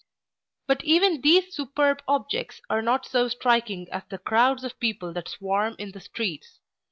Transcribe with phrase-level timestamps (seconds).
[0.65, 5.27] But even these superb objects are not so striking as the crowds of people that
[5.27, 6.57] swarm in the streets.